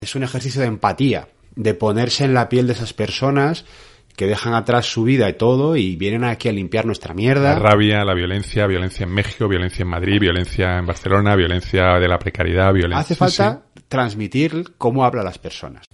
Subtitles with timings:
[0.00, 3.64] Es un ejercicio de empatía, de ponerse en la piel de esas personas
[4.16, 7.54] que dejan atrás su vida y todo y vienen aquí a limpiar nuestra mierda.
[7.54, 12.08] La rabia, la violencia, violencia en México, violencia en Madrid, violencia en Barcelona, violencia de
[12.08, 13.00] la precariedad, violencia.
[13.00, 15.84] Hace falta transmitir cómo hablan las personas.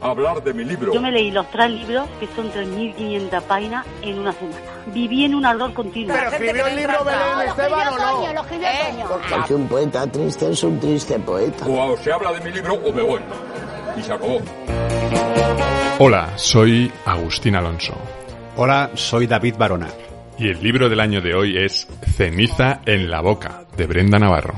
[0.00, 0.92] Hablar de mi libro.
[0.92, 4.56] Yo me leí los tres libros, que son 3.500 páginas, en una semana.
[4.86, 6.16] Viví en un ardor continuo.
[6.16, 8.32] ¿Pero escribió el libro Belén Esteban o no?
[8.32, 9.20] Lo escribió Toño.
[9.30, 11.66] Porque un poeta triste es un triste poeta.
[11.66, 13.20] O se habla de mi libro o me voy.
[13.96, 14.40] Y se acabó.
[15.98, 17.92] Hola, soy Agustín Alonso.
[18.56, 19.88] Hola, soy David Barona.
[20.38, 24.54] Y el libro del año de hoy es Ceniza en la boca, de Brenda Navarro.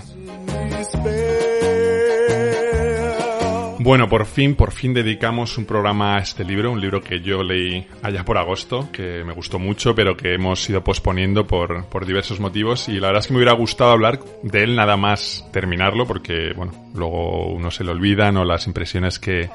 [3.85, 7.43] Bueno, por fin, por fin dedicamos un programa a este libro, un libro que yo
[7.43, 12.07] leí allá por agosto, que me gustó mucho, pero que hemos ido posponiendo por, por
[12.07, 12.89] diversos motivos.
[12.89, 16.53] Y la verdad es que me hubiera gustado hablar de él nada más terminarlo, porque,
[16.55, 19.51] bueno, luego uno se le olvidan o las impresiones que,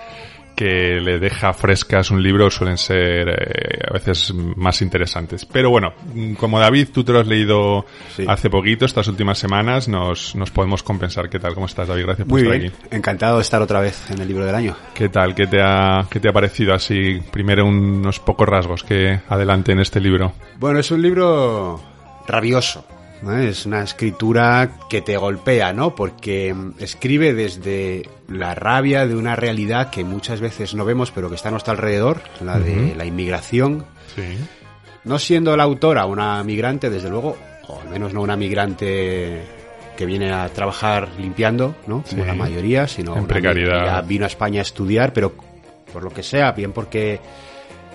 [0.58, 5.46] que le deja frescas un libro suelen ser eh, a veces más interesantes.
[5.46, 5.94] Pero bueno,
[6.40, 8.26] como David, tú te lo has leído Sí.
[8.28, 11.30] hace poquito, estas últimas semanas, nos, nos podemos compensar.
[11.30, 11.54] ¿Qué tal?
[11.54, 12.06] ¿Cómo estás, David?
[12.06, 12.88] Gracias por Muy estar bien, aquí.
[12.96, 14.76] encantado de estar otra vez en el libro del año.
[14.96, 15.36] ¿Qué tal?
[15.36, 17.22] ¿Qué te ha, qué te ha parecido así?
[17.32, 20.34] Primero unos pocos rasgos que adelante en este libro.
[20.60, 21.80] Bueno, es un libro
[22.28, 22.84] rabioso.
[23.22, 23.38] ¿No?
[23.38, 25.96] Es una escritura que te golpea, ¿no?
[25.96, 31.30] Porque mm, escribe desde la rabia de una realidad que muchas veces no vemos, pero
[31.30, 33.86] que está a nuestro alrededor, la de la inmigración.
[34.16, 34.38] Sí.
[35.04, 37.38] No siendo la autora una migrante, desde luego,
[37.68, 39.42] o al menos no una migrante
[39.96, 42.04] que viene a trabajar limpiando, ¿no?
[42.08, 42.28] Como Sí.
[42.28, 44.04] la mayoría, sino En una precariedad.
[44.06, 45.34] vino a España a estudiar, pero
[45.92, 47.20] por lo que sea, bien porque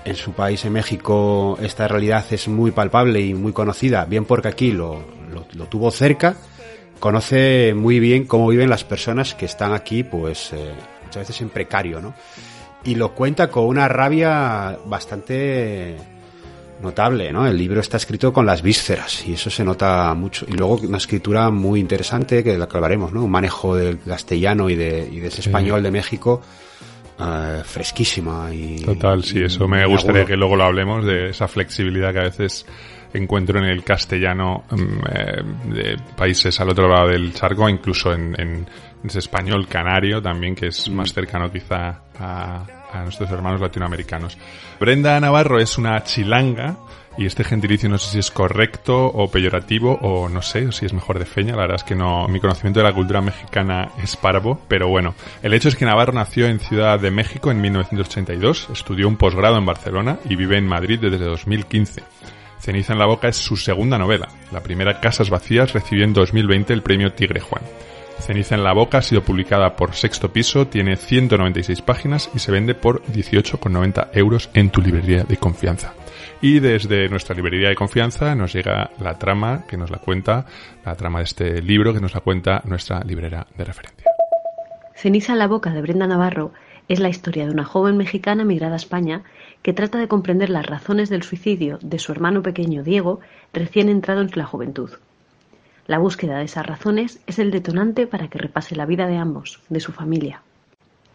[0.04, 4.48] en su país, en México, esta realidad es muy palpable y muy conocida, bien porque
[4.48, 5.02] aquí lo,
[5.32, 6.36] lo, lo tuvo cerca,
[6.98, 10.72] conoce muy bien cómo viven las personas que están aquí, pues eh,
[11.04, 12.14] muchas veces en precario, ¿no?
[12.84, 15.96] Y lo cuenta con una rabia bastante
[16.80, 17.46] notable, ¿no?
[17.46, 20.46] El libro está escrito con las vísceras y eso se nota mucho.
[20.48, 23.24] Y luego una escritura muy interesante, que la que hablaremos, ¿no?
[23.24, 26.42] Un manejo del castellano y de, y de ese español de México
[27.22, 28.76] eh, fresquísima y...
[28.84, 30.30] Total, sí, eso me gustaría agudo.
[30.30, 32.66] que luego lo hablemos, de esa flexibilidad que a veces
[33.12, 34.76] encuentro en el castellano mm,
[35.12, 35.42] eh,
[35.74, 38.66] de países al otro lado del charco, incluso en, en
[39.04, 44.36] ese español canario también, que es más cercano quizá a, a nuestros hermanos latinoamericanos.
[44.78, 46.76] Brenda Navarro es una chilanga,
[47.16, 50.92] y este gentilicio no sé si es correcto o peyorativo o no sé si es
[50.92, 51.54] mejor de feña.
[51.54, 55.14] La verdad es que no, mi conocimiento de la cultura mexicana es parvo, pero bueno.
[55.42, 59.58] El hecho es que Navarro nació en Ciudad de México en 1982, estudió un posgrado
[59.58, 62.02] en Barcelona y vive en Madrid desde 2015.
[62.60, 64.28] Ceniza en la boca es su segunda novela.
[64.52, 67.62] La primera Casas Vacías recibió en 2020 el premio Tigre Juan.
[68.20, 72.52] Ceniza en la boca ha sido publicada por Sexto Piso, tiene 196 páginas y se
[72.52, 75.94] vende por 18,90 euros en tu librería de confianza.
[76.44, 80.44] Y desde nuestra librería de confianza nos llega la trama que nos la cuenta,
[80.84, 84.10] la trama de este libro que nos la cuenta nuestra librera de referencia.
[84.97, 86.50] Ceniza en la boca de Brenda Navarro
[86.88, 89.22] es la historia de una joven mexicana migrada a España
[89.62, 93.20] que trata de comprender las razones del suicidio de su hermano pequeño Diego,
[93.52, 94.91] recién entrado en la juventud.
[95.86, 99.60] La búsqueda de esas razones es el detonante para que repase la vida de ambos,
[99.69, 100.42] de su familia.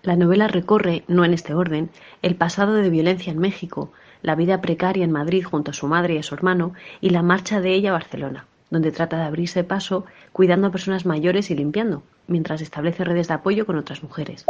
[0.03, 1.89] La novela recorre, no en este orden,
[2.21, 3.91] el pasado de violencia en México,
[4.21, 7.21] la vida precaria en Madrid junto a su madre y a su hermano y la
[7.21, 11.55] marcha de ella a Barcelona, donde trata de abrirse paso cuidando a personas mayores y
[11.55, 14.45] limpiando, mientras establece redes de apoyo con otras mujeres.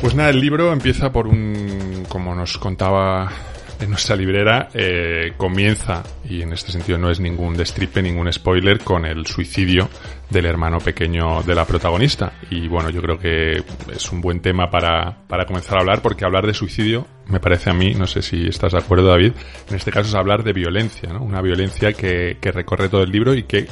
[0.00, 3.32] Pues nada, el libro empieza por un, como nos contaba
[3.80, 8.78] en nuestra librera, eh, comienza, y en este sentido no es ningún destripe, ningún spoiler,
[8.80, 9.88] con el suicidio
[10.30, 12.32] del hermano pequeño de la protagonista.
[12.50, 13.62] Y bueno, yo creo que
[13.92, 17.70] es un buen tema para, para comenzar a hablar, porque hablar de suicidio, me parece
[17.70, 19.32] a mí, no sé si estás de acuerdo David,
[19.68, 21.22] en este caso es hablar de violencia, ¿no?
[21.22, 23.66] Una violencia que, que recorre todo el libro y que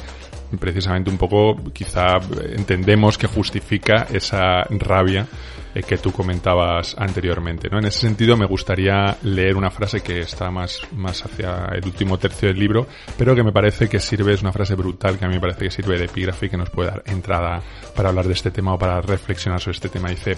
[0.59, 2.19] precisamente un poco quizá
[2.55, 5.27] entendemos que justifica esa rabia
[5.75, 7.69] eh, que tú comentabas anteriormente.
[7.69, 7.79] ¿no?
[7.79, 12.19] En ese sentido me gustaría leer una frase que está más, más hacia el último
[12.19, 12.87] tercio del libro,
[13.19, 15.65] pero que me parece que sirve, es una frase brutal que a mí me parece
[15.65, 17.61] que sirve de epígrafe y que nos puede dar entrada
[17.97, 20.11] para hablar de este tema o para reflexionar sobre este tema.
[20.11, 20.37] Dice,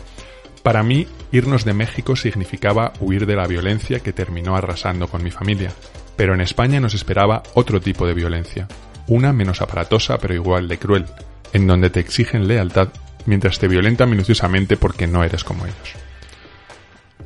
[0.62, 5.30] para mí, irnos de México significaba huir de la violencia que terminó arrasando con mi
[5.30, 5.70] familia.
[6.16, 8.66] Pero en España nos esperaba otro tipo de violencia,
[9.06, 11.04] una menos aparatosa pero igual de cruel,
[11.52, 12.88] en donde te exigen lealtad
[13.26, 15.96] mientras te violentan minuciosamente porque no eres como ellos.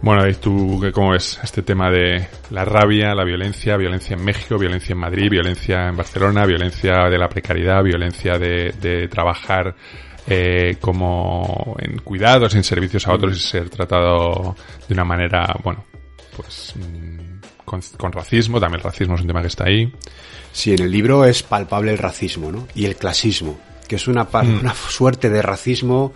[0.03, 4.95] Bueno, ¿tú cómo ves este tema de la rabia, la violencia, violencia en México, violencia
[4.95, 9.75] en Madrid, violencia en Barcelona, violencia de la precariedad, violencia de, trabajar
[10.27, 14.57] eh, como en cuidados, en servicios a otros y ser tratado
[14.89, 15.85] de una manera, bueno,
[16.35, 19.93] pues mm, con, racismo, también el racismo es un tema que está ahí.
[20.51, 22.67] Sí, en el libro es palpable el racismo, ¿no?
[22.75, 24.61] Y el clasismo que es una, mm.
[24.61, 26.13] una suerte de racismo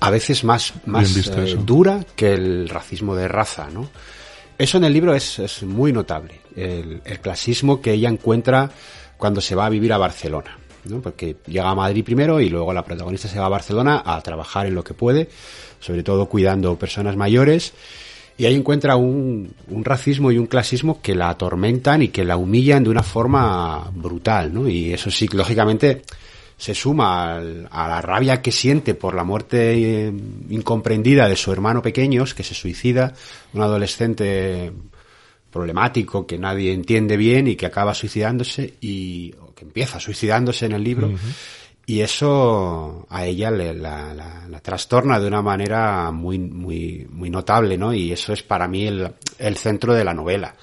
[0.00, 3.88] a veces más, más eh, dura que el racismo de raza, ¿no?
[4.58, 8.70] Eso en el libro es, es muy notable, el, clasismo que ella encuentra
[9.16, 11.00] cuando se va a vivir a Barcelona, ¿no?
[11.00, 14.66] Porque llega a Madrid primero y luego la protagonista se va a Barcelona a trabajar
[14.66, 15.30] en lo que puede,
[15.80, 17.72] sobre todo cuidando personas mayores,
[18.36, 22.36] y ahí encuentra un, un racismo y un clasismo que la atormentan y que la
[22.36, 24.68] humillan de una forma brutal, ¿no?
[24.68, 26.02] Y eso sí, lógicamente,
[26.56, 30.12] se suma a la rabia que siente por la muerte eh,
[30.48, 33.12] incomprendida de su hermano pequeño, que se suicida,
[33.52, 34.72] un adolescente
[35.50, 40.84] problemático que nadie entiende bien y que acaba suicidándose y que empieza suicidándose en el
[40.84, 41.10] libro.
[41.88, 47.78] Y eso a ella le, la, la, trastorna de una manera muy, muy, muy notable,
[47.78, 47.94] ¿no?
[47.94, 50.56] Y eso es para mí el, el centro de la novela.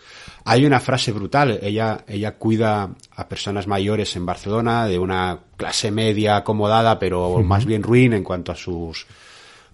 [0.45, 1.59] Hay una frase brutal.
[1.61, 7.65] Ella, ella cuida a personas mayores en Barcelona de una clase media acomodada, pero más
[7.65, 9.07] bien ruin en cuanto a sus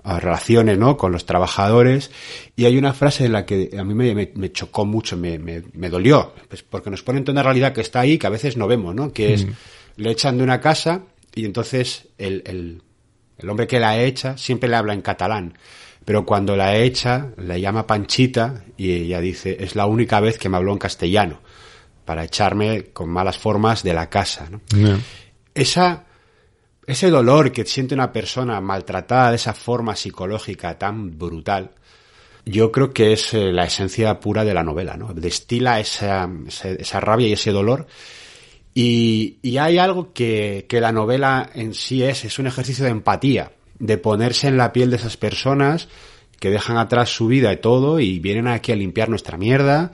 [0.04, 0.98] relaciones ¿no?
[0.98, 2.12] con los trabajadores.
[2.56, 6.34] Y hay una frase en la que a mí me, chocó mucho, me, me, dolió,
[6.48, 8.68] pues porque nos pone en toda una realidad que está ahí, que a veces no
[8.68, 9.12] vemos, ¿no?
[9.12, 9.48] que es,
[9.98, 11.02] le echan de una casa
[11.36, 12.82] y entonces el, el,
[13.38, 15.56] el hombre que la echa siempre le habla en catalán
[16.10, 20.50] pero cuando la echa, la llama Panchita y ella dice, es la única vez que
[20.50, 21.40] me habló en castellano,
[22.04, 24.50] para echarme con malas formas de la casa.
[24.50, 24.60] ¿no?
[25.54, 26.06] Esa,
[26.88, 31.76] ese dolor que siente una persona maltratada de esa forma psicológica tan brutal,
[32.44, 35.14] yo creo que es eh, la esencia pura de la novela, ¿no?
[35.14, 37.86] Destila esa, esa, rabia y ese dolor.
[38.74, 42.92] Y, y hay algo que, que, la novela en sí es, es un ejercicio de
[42.92, 45.88] empatía de ponerse en la piel de esas personas
[46.40, 49.92] que dejan atrás su vida y todo y vienen aquí a limpiar nuestra mierda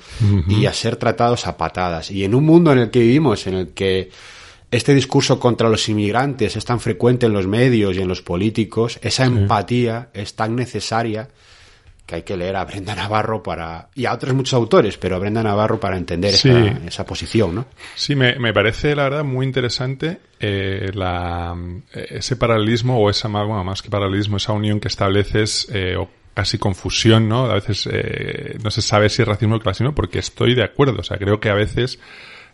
[0.47, 2.11] y a ser tratados a patadas.
[2.11, 4.11] Y en un mundo en el que vivimos, en el que
[4.69, 8.99] este discurso contra los inmigrantes es tan frecuente en los medios y en los políticos,
[9.01, 11.29] esa empatía es tan necesaria
[12.05, 15.19] que hay que leer a Brenda Navarro para y a otros muchos autores, pero a
[15.19, 17.65] Brenda Navarro para entender esa, posición, ¿no?
[17.95, 21.55] Sí, me, me, parece la verdad muy interesante eh, la,
[21.93, 26.09] eh, ese paralelismo o esa bueno, más que paralelismo, esa unión que estableces eh, o
[26.35, 27.45] casi confusión, ¿no?
[27.45, 30.99] A veces eh, no se sabe si es racismo o clasismo porque estoy de acuerdo,
[30.99, 31.99] o sea, creo que a veces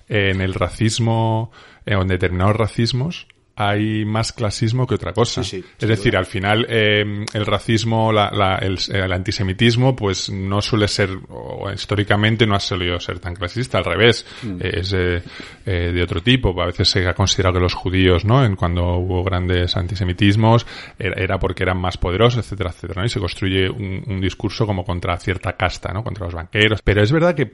[0.07, 1.51] en el racismo
[1.87, 5.41] o en determinados racismos hay más clasismo que otra cosa.
[5.41, 11.71] es decir, al final eh, el racismo, la, el, antisemitismo, pues no suele ser, o
[11.71, 14.57] históricamente no ha solido ser tan clasista, al revés, mm.
[14.61, 15.21] eh, es eh,
[15.65, 16.59] de otro tipo.
[16.61, 18.43] A veces se ha considerado que los judíos, ¿no?
[18.43, 20.65] En cuando hubo grandes antisemitismos,
[20.97, 25.53] era, porque eran más poderosos, etcétera, etcétera, Y se construye un, discurso como contra cierta
[25.53, 26.03] casta, ¿no?
[26.03, 26.81] Contra los banqueros.
[26.83, 27.51] Pero es verdad que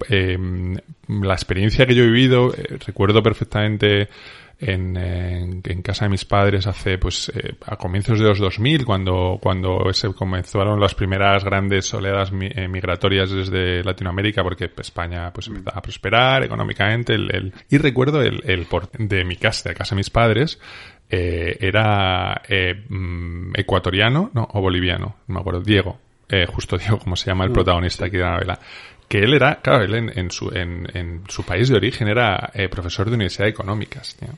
[1.07, 2.53] la experiencia que yo he vivido,
[2.85, 4.09] recuerdo perfectamente
[4.59, 9.37] en, en, casa de mis padres hace, pues, eh, a comienzos de los 2000, cuando,
[9.41, 15.77] cuando se comenzaron las primeras grandes oleadas eh, migratorias desde Latinoamérica, porque España, pues, empezaba
[15.77, 17.13] a prosperar económicamente.
[17.13, 20.59] El, el, y recuerdo el, el port de mi casa, de casa de mis padres,
[21.09, 25.99] eh, era eh, mm, ecuatoriano, no, o boliviano, no me acuerdo, Diego,
[26.29, 27.53] eh, justo Diego, como se llama el mm.
[27.53, 28.59] protagonista aquí de la novela,
[29.07, 32.51] que él era, claro, él en, en su, en, en, su país de origen era
[32.53, 34.29] eh, profesor de universidad económicas, tío.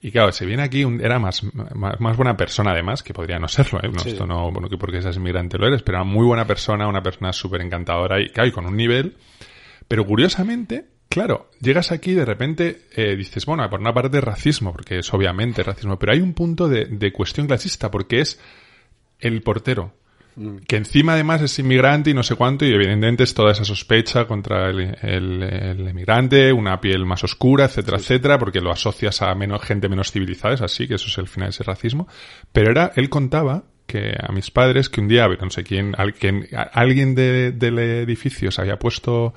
[0.00, 1.42] Y claro, se viene aquí, un, era más,
[1.74, 3.88] más, buena persona además, que podría no serlo, ¿eh?
[3.88, 6.86] No, esto no, bueno, que porque seas inmigrante lo eres, pero era muy buena persona,
[6.86, 9.16] una persona súper encantadora y, claro, y con un nivel.
[9.88, 14.72] Pero curiosamente, claro, llegas aquí y de repente eh, dices, bueno, por una parte racismo,
[14.72, 18.40] porque es obviamente racismo, pero hay un punto de, de cuestión clasista, porque es
[19.18, 19.94] el portero.
[20.66, 24.26] Que encima además es inmigrante y no sé cuánto, y evidentemente es toda esa sospecha
[24.26, 29.34] contra el, el, el inmigrante, una piel más oscura, etcétera, etcétera, porque lo asocias a
[29.34, 32.08] menos, gente menos civilizada, es así, que eso es el final de ese racismo.
[32.52, 36.46] Pero era, él contaba que a mis padres que un día, no sé quién, alguien,
[36.72, 39.34] alguien de, del edificio se había puesto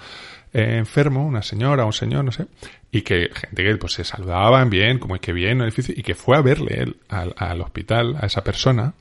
[0.54, 2.48] eh, enfermo, una señora, un señor, no sé,
[2.92, 6.04] y que gente que pues se saludaban bien, como que bien en el edificio, y
[6.04, 8.94] que fue a verle él al, al hospital a esa persona,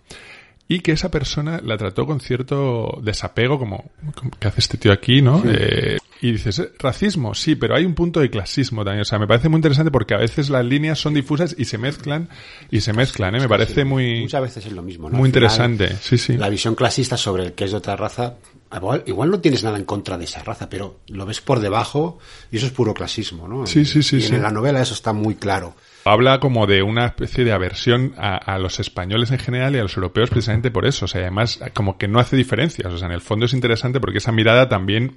[0.70, 3.90] y que esa persona la trató con cierto desapego, como,
[4.38, 5.42] ¿qué hace este tío aquí, no?
[5.44, 9.00] Eh, y dices, ¿eh, racismo, sí, pero hay un punto de clasismo también.
[9.00, 11.76] O sea, me parece muy interesante porque a veces las líneas son difusas y se
[11.76, 12.28] mezclan,
[12.70, 13.40] y se mezclan, ¿eh?
[13.40, 14.20] Me parece muy...
[14.20, 15.18] Muchas veces es lo mismo, ¿no?
[15.18, 16.36] Muy final, interesante, sí, sí.
[16.36, 18.36] La visión clasista sobre el que es de otra raza,
[18.72, 22.20] igual, igual no tienes nada en contra de esa raza, pero lo ves por debajo
[22.52, 23.66] y eso es puro clasismo, ¿no?
[23.66, 24.36] Sí, sí, sí, Y sí.
[24.36, 25.74] en la novela eso está muy claro.
[26.04, 29.82] Habla como de una especie de aversión a, a, los españoles en general y a
[29.82, 31.04] los europeos precisamente por eso.
[31.04, 32.92] O sea, además como que no hace diferencias.
[32.92, 35.16] O sea, en el fondo es interesante porque esa mirada también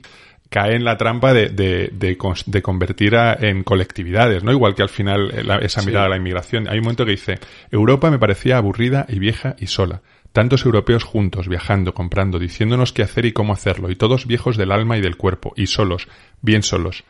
[0.50, 4.52] cae en la trampa de, de, de, de convertir a, en colectividades, ¿no?
[4.52, 6.08] Igual que al final la, esa mirada sí.
[6.08, 6.68] a la inmigración.
[6.68, 7.40] Hay un momento que dice,
[7.72, 10.02] Europa me parecía aburrida y vieja y sola.
[10.32, 14.72] Tantos europeos juntos, viajando, comprando, diciéndonos qué hacer y cómo hacerlo, y todos viejos del
[14.72, 16.08] alma y del cuerpo, y solos,
[16.42, 17.04] bien solos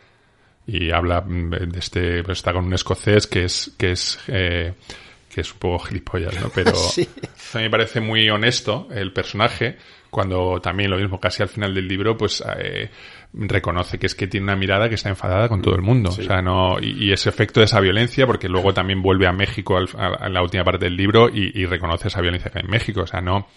[0.65, 4.73] y habla de este pues está con un escocés que es que es eh,
[5.33, 7.07] que es un poco gilipollas no pero sí.
[7.53, 9.77] a mí me parece muy honesto el personaje
[10.09, 12.89] cuando también lo mismo casi al final del libro pues eh,
[13.33, 16.21] reconoce que es que tiene una mirada que está enfadada con todo el mundo sí.
[16.21, 19.33] o sea no y, y, ese efecto de esa violencia porque luego también vuelve a
[19.33, 22.59] México al, a, a la última parte del libro y, y, reconoce esa violencia que
[22.59, 23.47] hay en México o sea no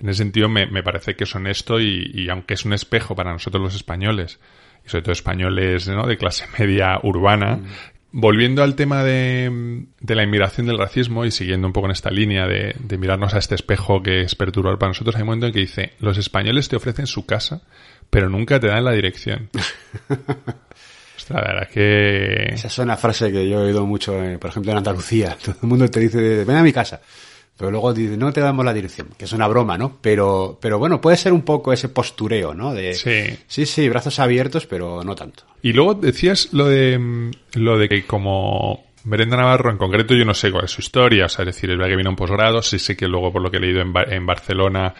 [0.00, 3.14] en ese sentido me, me parece que es honesto y, y aunque es un espejo
[3.14, 4.38] para nosotros los españoles
[4.84, 6.06] y sobre todo españoles ¿no?
[6.06, 7.56] de clase media urbana.
[7.56, 7.66] Mm.
[8.14, 12.10] Volviendo al tema de, de, la inmigración del racismo y siguiendo un poco en esta
[12.10, 15.46] línea de, de, mirarnos a este espejo que es perturbador para nosotros, hay un momento
[15.46, 17.62] en que dice, los españoles te ofrecen su casa,
[18.10, 19.48] pero nunca te dan la dirección.
[21.16, 22.52] Ostras, la verdad que...
[22.52, 25.36] Esa es una frase que yo he oído mucho, eh, por ejemplo, en Andalucía.
[25.42, 27.00] Todo el mundo te dice, ven a mi casa.
[27.56, 29.98] Pero luego dice, no te damos la dirección, que es una broma, ¿no?
[30.00, 32.74] Pero, pero bueno, puede ser un poco ese postureo, ¿no?
[32.74, 33.38] De, sí.
[33.46, 35.44] Sí, sí, brazos abiertos, pero no tanto.
[35.62, 40.34] Y luego decías lo de, lo de que como Merenda Navarro, en concreto, yo no
[40.34, 42.62] sé cuál es su historia, o sea, es decir, es verdad que vino un posgrado,
[42.62, 44.94] sí sé que luego, por lo que he leído en, en Barcelona,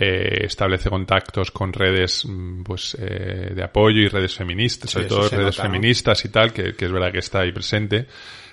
[0.00, 2.24] eh, establece contactos con redes
[2.62, 6.28] pues eh, de apoyo y redes feministas, sobre todo redes nota, feministas ¿no?
[6.28, 8.06] y tal, que, que es verdad que está ahí presente.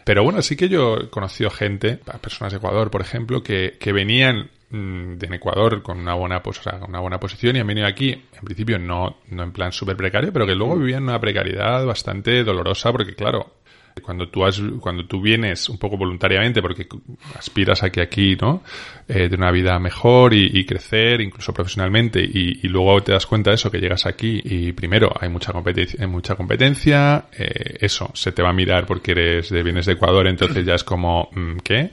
[0.06, 3.92] Pero bueno, sí que yo he conocido gente, personas de Ecuador, por ejemplo, que, que
[3.92, 7.66] venían mmm, de Ecuador con una buena, pues, o sea, una buena posición y han
[7.66, 11.20] venido aquí, en principio no, no en plan súper precario, pero que luego vivían una
[11.20, 13.56] precariedad bastante dolorosa porque, claro,
[14.02, 16.88] cuando tú has, cuando tú vienes un poco voluntariamente porque
[17.36, 18.64] aspiras a que aquí, ¿no?
[19.08, 23.52] Eh, de una vida mejor y, y crecer, incluso profesionalmente, y, luego te das cuenta
[23.52, 28.12] de eso, que llegas aquí y primero hay mucha competencia, hay mucha competencia, eh, eso,
[28.14, 31.30] se te va a mirar porque eres de vienes de Ecuador, entonces ya es como,
[31.64, 31.92] ¿qué?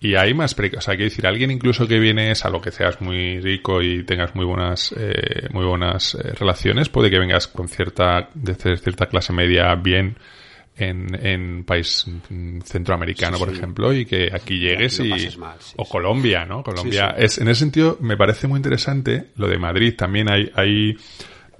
[0.00, 2.70] Y hay más pre o sea, que decir, alguien incluso que vienes a lo que
[2.70, 7.46] seas muy rico y tengas muy buenas, eh, muy buenas eh, relaciones, puede que vengas
[7.46, 10.16] con cierta, de cierta clase media bien,
[10.76, 12.06] en, en país
[12.64, 13.58] centroamericano, sí, por sí.
[13.58, 16.62] ejemplo, y que aquí llegues y, mal, sí, o Colombia, ¿no?
[16.62, 19.94] Colombia es, en ese sentido, me parece muy interesante lo de Madrid.
[19.96, 20.96] También hay, hay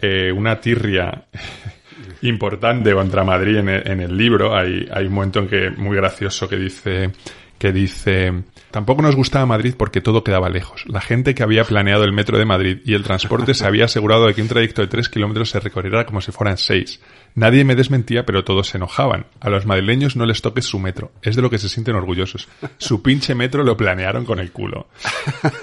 [0.01, 1.27] eh, una tirria
[2.23, 4.57] importante contra Madrid en el, en el libro.
[4.57, 7.13] Hay, hay un momento en que, muy gracioso, que dice,
[7.59, 8.33] que dice,
[8.71, 10.85] tampoco nos gustaba Madrid porque todo quedaba lejos.
[10.87, 14.27] La gente que había planeado el metro de Madrid y el transporte se había asegurado
[14.27, 17.01] de que un trayecto de tres kilómetros se recorriera como si fueran seis.
[17.35, 19.27] Nadie me desmentía, pero todos se enojaban.
[19.41, 21.11] A los madrileños no les toques su metro.
[21.23, 22.49] Es de lo que se sienten orgullosos.
[22.79, 24.87] Su pinche metro lo planearon con el culo.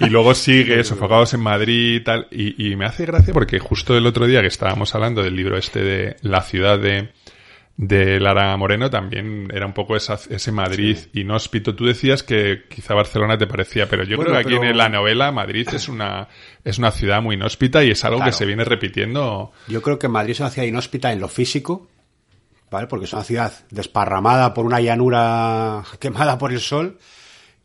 [0.02, 2.28] Y luego sigue, sofocados en Madrid y tal.
[2.30, 5.58] Y, y me hace gracia porque justo el otro día que estábamos hablando del libro
[5.58, 7.10] este de La ciudad de,
[7.82, 11.22] de Lara Moreno también era un poco esa, ese Madrid sí.
[11.22, 11.74] inhóspito.
[11.76, 14.58] Tú decías que quizá Barcelona te parecía, pero yo bueno, creo que pero...
[14.58, 16.28] aquí en la novela Madrid es una,
[16.64, 18.32] es una ciudad muy inhóspita y es algo claro.
[18.32, 19.52] que se viene repitiendo.
[19.68, 21.88] Yo creo que Madrid es una ciudad inhóspita en lo físico,
[22.70, 22.86] ¿vale?
[22.86, 27.00] Porque es una ciudad desparramada por una llanura quemada por el sol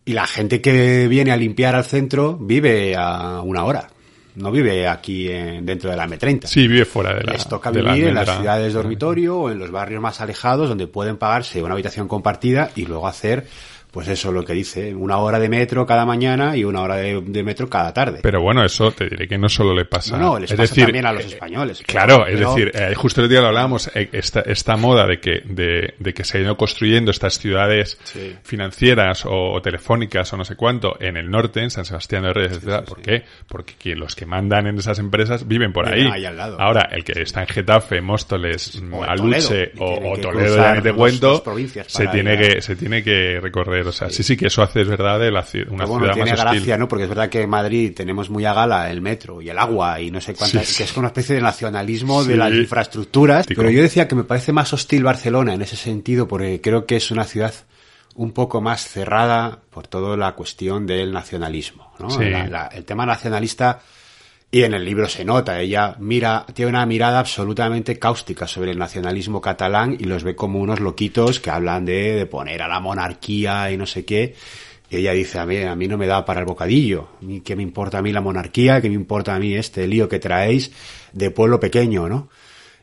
[0.06, 3.88] y la gente que viene a limpiar al centro vive a una hora
[4.36, 6.46] no vive aquí en, dentro de la M30.
[6.46, 9.58] Sí, vive fuera de la Les toca vivir la en las ciudades dormitorio o en
[9.58, 13.46] los barrios más alejados donde pueden pagarse una habitación compartida y luego hacer
[13.96, 17.18] pues eso lo que dice, una hora de metro cada mañana y una hora de,
[17.24, 18.18] de metro cada tarde.
[18.22, 20.18] Pero bueno, eso te diré que no solo le pasa.
[20.18, 21.82] No, no, les es pasa decir, también a los eh, españoles.
[21.86, 25.18] Claro, Pero- es decir, eh, justo el día lo hablábamos, eh, esta, esta moda de
[25.18, 28.36] que, de, de que se ha ido construyendo estas ciudades Sí.
[28.42, 32.34] financieras o, o telefónicas o no sé cuánto en el norte, en San Sebastián de
[32.34, 32.82] Reyes, etcétera.
[32.84, 33.22] ¿Por qué?
[33.48, 36.06] Porque quien- los que mandan en esas empresas viven por ahí.
[36.12, 36.60] ahí al lado.
[36.60, 41.42] Ahora, el que está en Getafe, Móstoles, Aluche o, Toledo, ya te cuento,
[41.86, 43.85] se tiene que, se tiene que recorrer.
[43.88, 46.14] O sea, sí, sí que eso hace, es verdad, de la, ci- una bueno, ciudad
[46.14, 46.78] tiene más hostil.
[46.78, 46.88] ¿no?
[46.88, 50.00] Porque es verdad que en Madrid tenemos muy a gala el metro y el agua
[50.00, 53.46] y no sé cuántas, Sí, que es una especie de nacionalismo de las infraestructuras.
[53.46, 53.60] Tico.
[53.60, 56.96] Pero yo decía que me parece más hostil Barcelona en ese sentido porque creo que
[56.96, 57.54] es una ciudad
[58.14, 62.10] un poco más cerrada por toda la cuestión del nacionalismo, ¿no?
[62.10, 62.24] Sí.
[62.30, 63.80] La- la- el tema nacionalista
[64.56, 68.78] y en el libro se nota, ella mira, tiene una mirada absolutamente cáustica sobre el
[68.78, 72.80] nacionalismo catalán y los ve como unos loquitos que hablan de, de poner a la
[72.80, 74.34] monarquía y no sé qué.
[74.88, 77.06] Y ella dice, a mí, a mí no me da para el bocadillo.
[77.44, 78.80] ¿Qué me importa a mí la monarquía?
[78.80, 80.72] ¿Qué me importa a mí este lío que traéis
[81.12, 82.30] de pueblo pequeño, no?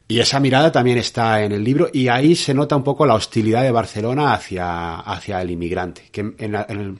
[0.07, 3.15] Y esa mirada también está en el libro y ahí se nota un poco la
[3.15, 6.03] hostilidad de Barcelona hacia, hacia el inmigrante.
[6.11, 6.99] Que en el-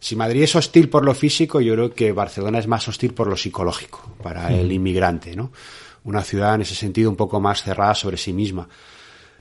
[0.00, 3.26] si Madrid es hostil por lo físico, yo creo que Barcelona es más hostil por
[3.28, 5.52] lo psicológico para el inmigrante, ¿no?
[6.04, 8.68] Una ciudad en ese sentido un poco más cerrada sobre sí misma.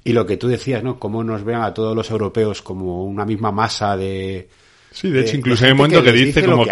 [0.03, 0.99] Y lo que tú decías, ¿no?
[0.99, 4.47] Cómo nos vean a todos los europeos como una misma masa de...
[4.91, 6.69] Sí, de hecho, de- incluso de hay un momento que, dice como que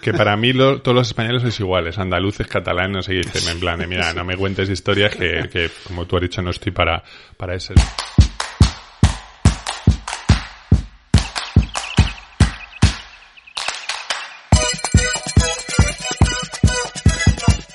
[0.00, 3.78] que, para mí lo- todos los españoles sois iguales, andaluces, catalanes, qué, dice, en plan
[3.78, 7.04] de, mira, no me cuentes historias que, que, como tú has dicho, no estoy para,
[7.36, 7.72] para eso.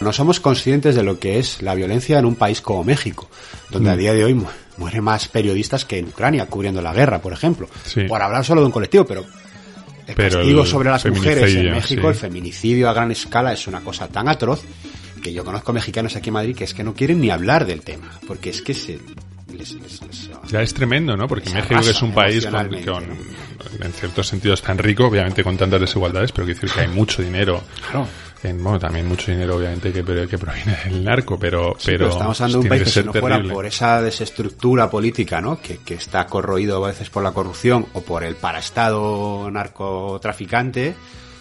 [0.07, 3.29] No somos conscientes de lo que es la violencia en un país como México,
[3.69, 3.97] donde a Mm.
[3.97, 4.45] día de hoy mu-
[4.77, 7.67] mueren más periodistas que en Ucrania cubriendo la guerra, por ejemplo.
[7.83, 8.03] Sí.
[8.03, 9.25] Por hablar solo de un colectivo, pero
[10.07, 12.07] el Pero castigo el sobre las mujeres en México, sí.
[12.07, 14.61] el feminicidio a gran escala es una cosa tan atroz
[15.21, 17.81] que yo conozco mexicanos aquí en Madrid que es que no quieren ni hablar del
[17.81, 18.99] tema, porque es que se
[19.53, 21.27] les- les- les- Ya es tremendo, ¿no?
[21.27, 23.03] Porque México es un país con,
[23.81, 27.21] en ciertos sentidos tan rico, obviamente con tantas desigualdades, pero quiere decir que hay mucho
[27.21, 27.61] dinero.
[27.91, 28.07] Claro.
[28.44, 32.60] En, bueno, también mucho dinero, obviamente, que, proviene del narco, pero, Sí, pero, estamos hablando
[32.60, 33.53] de un país que si no fuera terrible.
[33.53, 35.60] por esa desestructura política, ¿no?
[35.60, 40.96] Que, que está corroído a veces por la corrupción o por el paraestado narcotraficante,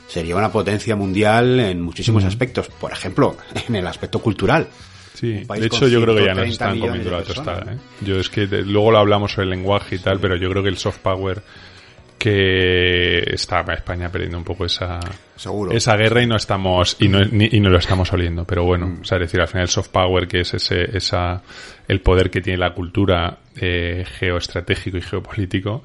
[0.08, 2.68] sería una potencia mundial en muchísimos aspectos.
[2.68, 3.36] Por ejemplo,
[3.68, 4.66] en el aspecto cultural.
[5.14, 7.72] Sí, de hecho yo creo que ya nos 130 están comiendo la tostada.
[7.72, 7.76] ¿eh?
[8.02, 10.62] Yo es que de- luego lo hablamos sobre el lenguaje y tal, pero yo creo
[10.62, 11.42] que el soft power
[12.18, 14.98] que está España perdiendo un poco esa
[15.36, 15.72] Seguro.
[15.72, 18.86] esa guerra y no estamos y no, ni- y no lo estamos oliendo pero bueno
[18.86, 19.00] Mm.
[19.00, 21.42] o sea es decir al final el soft power que es ese esa
[21.88, 25.84] el poder que tiene la cultura eh, geoestratégico y geopolítico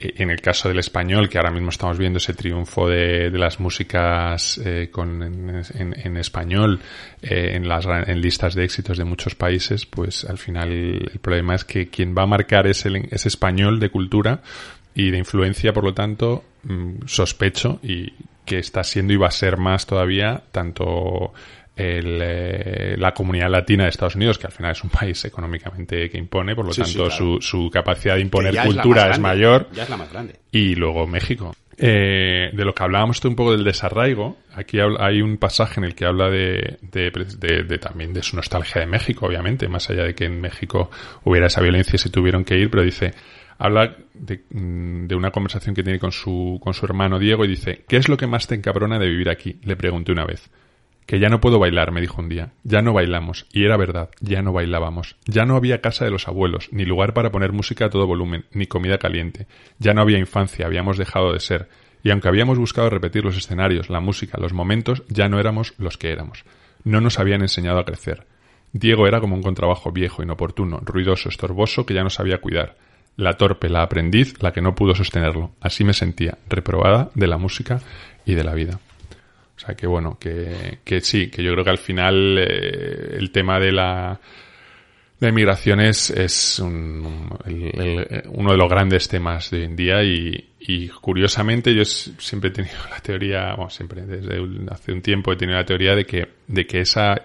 [0.00, 3.38] eh, en el caso del español, que ahora mismo estamos viendo ese triunfo de, de
[3.38, 6.78] las músicas eh, con, en, en- en español
[7.20, 11.56] eh, en las en listas de éxitos de muchos países, pues al final el problema
[11.56, 14.40] es que quien va a marcar es, el, es español de cultura
[14.98, 18.12] y de influencia, por lo tanto, mm, sospecho y
[18.44, 21.32] que está siendo y va a ser más todavía tanto
[21.76, 26.10] el, eh, la comunidad latina de Estados Unidos, que al final es un país económicamente
[26.10, 27.38] que impone, por lo Sí, sí, tanto claro.
[27.40, 30.34] su, su capacidad de imponer es cultura es, mayor, Ya es la más grande.
[30.50, 31.54] y luego México.
[31.80, 35.94] Eh, de lo que hablábamos un poco del desarraigo, aquí hay un pasaje en el
[35.94, 40.02] que habla de, de- de- de también de su nostalgia de México, obviamente, más allá
[40.02, 40.90] de que en México
[41.22, 43.14] hubiera esa violencia y se tuvieron que ir, pero dice,
[43.58, 47.48] habla de, mm, de una conversación que tiene con su, con su hermano Diego y
[47.48, 49.58] dice, ¿qué es lo que más te encabrona de vivir aquí?
[49.64, 50.48] Le pregunté una vez.
[51.06, 52.52] Que ya no puedo bailar, me dijo un día.
[52.64, 53.46] Ya no bailamos.
[53.50, 55.16] Y era verdad, ya no bailábamos.
[55.24, 58.44] Ya no había casa de los abuelos, ni lugar para poner música a todo volumen,
[58.52, 59.46] ni comida caliente.
[59.78, 61.68] Ya no había infancia, habíamos dejado de ser.
[62.02, 65.96] Y aunque habíamos buscado repetir los escenarios, la música, los momentos, ya no éramos los
[65.96, 66.44] que éramos.
[66.84, 68.26] No nos habían enseñado a crecer.
[68.72, 72.76] Diego era como un contrabajo viejo, inoportuno, ruidoso, estorboso, que ya no sabía cuidar.
[73.18, 75.50] La torpe, la aprendiz, la que no pudo sostenerlo.
[75.60, 77.80] Así me sentía, reprobada de la música
[78.24, 78.80] y de la vida.
[79.56, 83.30] O sea que bueno, que, que sí, que yo creo que al final eh, el
[83.32, 84.20] tema de la,
[85.18, 87.28] la inmigración es, es un-
[88.28, 92.52] uno de los grandes temas de hoy en día y, y curiosamente yo siempre he
[92.52, 96.28] tenido la teoría, bueno, siempre desde hace un tiempo he tenido la teoría de que,
[96.46, 97.16] de que esa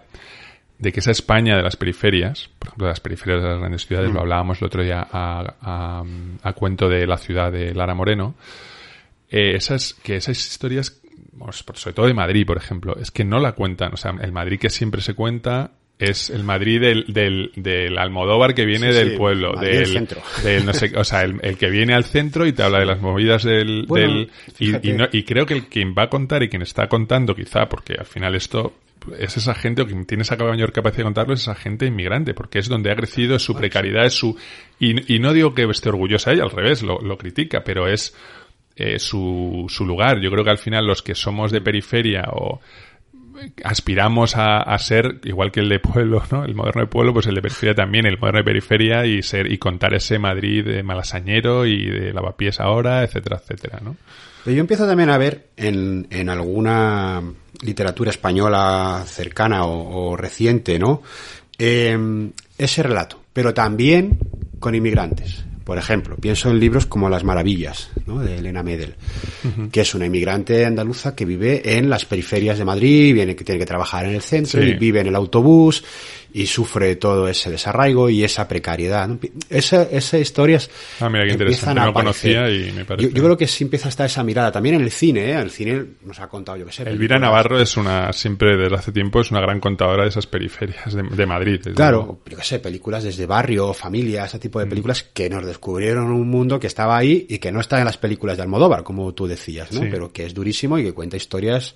[0.80, 3.86] de que esa España de las periferias, por ejemplo, de las periferias de las grandes
[3.86, 6.04] ciudades, lo hablábamos el otro día a, a-
[6.42, 8.36] a cuento de la ciudad de Lara Moreno,
[9.30, 11.00] eh, esas, que esas historias,
[11.38, 13.94] por- sobre todo de Madrid, por ejemplo, es que no la cuentan.
[13.94, 18.54] O sea, el Madrid que siempre se cuenta es el Madrid del, del, del Almodóvar
[18.56, 20.22] que viene del pueblo, del, centro.
[20.44, 22.86] del no sé, o sea, el, el, que viene al centro y te habla de
[22.88, 26.44] las movidas del, del y, y, no, y, creo que el quien va a contar
[26.44, 28.74] y quien está contando quizá, porque al final esto
[29.18, 32.34] es esa gente, o quien tiene esa mayor capacidad de contarlo, es esa gente inmigrante,
[32.34, 34.38] porque es donde ha crecido, es su precariedad, es su...
[34.80, 38.16] Y, no digo que esté orgullosa ella, al revés, lo, lo critica, pero es
[38.76, 40.20] eh, su, su lugar.
[40.20, 42.60] Yo creo que al final los que somos de periferia o
[43.64, 46.46] aspiramos a, a, ser igual que el de pueblo, ¿no?
[46.46, 49.52] El moderno de pueblo, pues el de periferia también, el moderno de periferia y ser
[49.52, 53.96] y contar ese Madrid de malasañero y de lavapiés ahora, etcétera, etcétera, ¿no?
[54.44, 57.22] Pero yo empiezo también a ver en, en alguna
[57.62, 61.02] literatura española cercana o, o reciente, ¿no?
[61.58, 61.98] Eh,
[62.58, 64.18] ese relato, pero también
[64.60, 65.46] con inmigrantes.
[65.64, 68.20] Por ejemplo, pienso en libros como Las Maravillas, ¿no?
[68.20, 68.96] de Elena Medel,
[69.46, 69.72] uh -huh.
[69.72, 73.60] que es una inmigrante andaluza que vive en las periferias de Madrid, viene que tiene
[73.60, 74.70] que trabajar en el centro sí.
[74.70, 75.86] y vive en el autobús
[76.34, 79.08] y sufre todo ese desarraigo y esa precariedad.
[79.08, 79.20] ¿no?
[79.50, 80.70] Esa, esas historias
[81.00, 81.80] ah, mira, qué interesante.
[81.80, 83.10] No conocía y me parece.
[83.10, 84.52] Yo, yo, creo que sí empieza a estar esa mirada.
[84.52, 85.40] También en el cine, ¿eh?
[85.40, 86.84] El cine nos ha contado, yo qué sé.
[86.84, 90.94] Elvira Navarro es una, siempre desde hace tiempo, es una gran contadora de esas periferias
[90.94, 91.62] de, de Madrid.
[91.76, 95.14] Claro, yo qué sé, películas desde barrio, familia, ese tipo de películas mm.
[95.14, 98.38] que nos descubrieron un mundo que estaba ahí y que no está en las películas
[98.38, 99.82] de Almodóvar, como tú decías, ¿no?
[99.82, 99.88] Sí.
[99.92, 101.76] Pero que es durísimo y que cuenta historias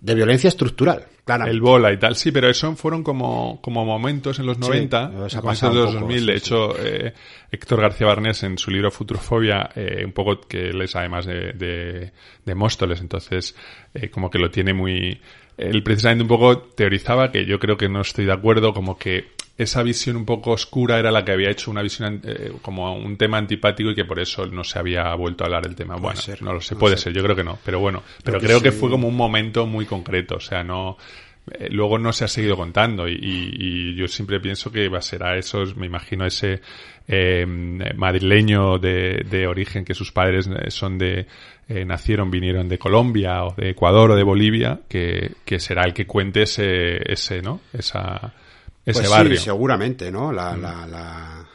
[0.00, 1.06] de violencia estructural.
[1.24, 1.54] Claramente.
[1.54, 5.36] El bola y tal, sí, pero eso fueron como, como momentos en los 90, sí,
[5.66, 6.24] en los 2000.
[6.26, 6.80] de hecho, sí.
[6.82, 7.12] eh,
[7.50, 12.12] Héctor García Barnés en su libro Futurofobia, eh, un poco que les además de, de,
[12.46, 13.54] de Móstoles, entonces
[13.92, 15.20] eh, como que lo tiene muy...
[15.58, 19.26] Él precisamente un poco teorizaba, que yo creo que no estoy de acuerdo, como que
[19.58, 23.16] esa visión un poco oscura era la que había hecho una visión eh, como un
[23.16, 25.96] tema antipático y que por eso no se había vuelto a hablar del tema.
[25.96, 27.12] Bueno, ser, no lo sé, puede ser.
[27.12, 29.66] ser, yo creo que no, pero bueno, pero creo, que, que fue como un momento
[29.66, 30.96] muy concreto, o sea, no
[31.58, 34.98] eh, luego no se ha seguido contando y, y, y, yo siempre pienso que va
[34.98, 36.60] a ser a esos, me imagino ese
[37.06, 41.26] eh, madrileño de, de, origen que sus padres eh, son de
[41.68, 45.94] eh, nacieron, vinieron de Colombia o de Ecuador o de Bolivia, que, que será el
[45.94, 47.60] que cuente ese, ese ¿no?
[47.72, 48.34] Esa,
[48.90, 49.36] ese pues barrio.
[49.38, 50.32] Sí, seguramente, ¿no?
[50.32, 50.60] La, mm.
[50.62, 51.48] la, la,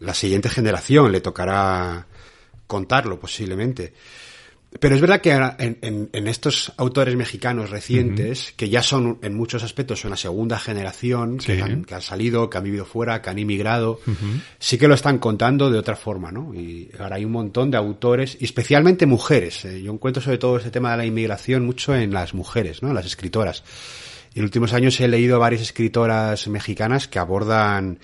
[0.00, 2.06] la, siguiente generación le tocará
[2.66, 3.94] contarlo posiblemente.
[4.78, 9.34] Pero es verdad que en, en, en estos autores mexicanos recientes, que ya son en
[9.34, 11.54] muchos aspectos una segunda generación, sí.
[11.54, 14.42] que, han, que, han, salido, que han vivido fuera, que han inmigrado, -huh.
[14.58, 16.52] sí que lo están contando de otra forma, ¿no?
[16.52, 19.64] Y ahora hay un montón de autores, y especialmente mujeres.
[19.64, 22.88] Eh, yo encuentro sobre todo este tema de la inmigración mucho en las mujeres, ¿no?
[22.88, 23.62] En las escritoras.
[24.36, 27.98] Y en últimos años he leído varias escritoras mexicanas que abordan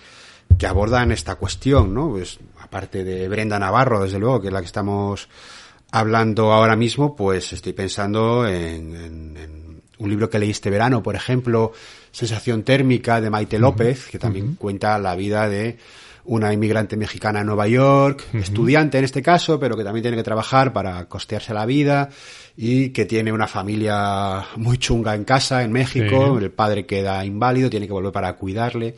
[0.59, 2.13] que abordan esta cuestión, ¿no?
[2.13, 5.29] Pues aparte de Brenda Navarro, desde luego, que es la que estamos
[5.91, 11.03] hablando ahora mismo, pues estoy pensando en, en, en, un libro que leí este verano,
[11.03, 11.73] por ejemplo,
[12.13, 14.57] Sensación térmica de Maite López, que también uh -huh.
[14.57, 15.77] cuenta la vida de
[16.25, 18.41] una inmigrante mexicana en Nueva York, uh -huh.
[18.41, 22.11] estudiante en este caso, pero que también tiene que trabajar para costearse la vida
[22.57, 26.45] y que tiene una familia muy chunga en casa, en México, sí.
[26.45, 28.95] el padre queda inválido, tiene que volver para cuidarle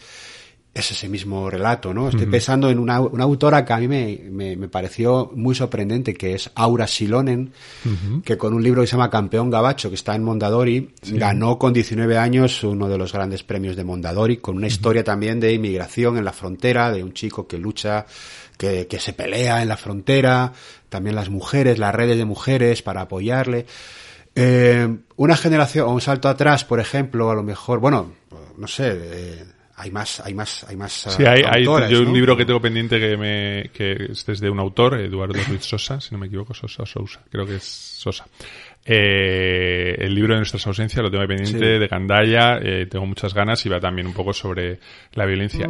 [0.75, 2.09] es ese mismo relato, ¿no?
[2.09, 2.33] Estoy uh -huh.
[2.33, 6.35] pensando en una, una, autora que a mí me, me, me, pareció muy sorprendente, que
[6.35, 7.53] es Aura Silonen,
[7.85, 8.23] uh -huh.
[8.23, 11.17] que con un libro que se llama Campeón Gabacho, que está en Mondadori, sí.
[11.17, 14.73] ganó con 19 años uno de los grandes premios de Mondadori, con una uh -huh.
[14.73, 18.05] historia también de inmigración en la frontera, de un chico que lucha,
[18.59, 20.53] que, que se pelea en la frontera,
[20.89, 23.67] también las mujeres, las redes de mujeres para apoyarle.
[24.35, 28.13] Eh, una generación, o un salto atrás, por ejemplo, a lo mejor, bueno,
[28.57, 29.45] no sé, eh,
[29.77, 30.93] hay más, hay más, hay más.
[30.93, 32.09] Sí, hay, yo ¿no?
[32.09, 36.01] un libro que tengo pendiente que me, que es desde un autor, Eduardo Ruiz Sosa,
[36.01, 38.25] si no me equivoco, Sosa o Sousa, creo que es Sosa.
[38.85, 41.79] Eh, el libro de nuestras ausencias lo tengo pendiente sí.
[41.81, 44.79] de Gandaya, eh, tengo muchas ganas y va también un poco sobre
[45.15, 45.67] la violencia.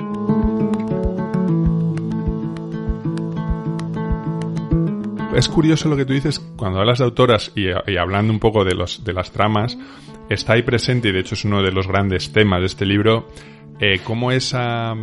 [5.35, 8.65] Es curioso lo que tú dices cuando hablas de autoras y, y hablando un poco
[8.65, 9.79] de los de las tramas,
[10.29, 13.29] está ahí presente y de hecho es uno de los grandes temas de este libro
[13.81, 14.95] eh, cómo esa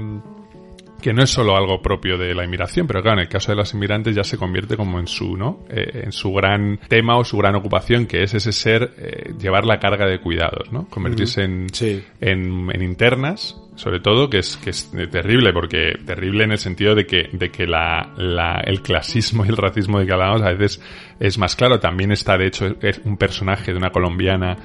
[1.01, 3.57] que no es solo algo propio de la inmigración, pero claro, en el caso de
[3.57, 5.63] los inmigrantes ya se convierte como en su, ¿no?
[5.69, 9.65] Eh, en su gran tema o su gran ocupación, que es ese ser, eh, llevar
[9.65, 10.88] la carga de cuidados, ¿no?
[10.88, 12.03] Convertirse en, sí.
[12.21, 16.93] en, en, internas, sobre todo, que es, que es terrible, porque terrible en el sentido
[16.93, 20.51] de que, de que la, la, el clasismo y el racismo de que hablamos a
[20.51, 20.81] veces
[21.19, 21.79] es más claro.
[21.79, 24.57] También está, de hecho, es un personaje de una colombiana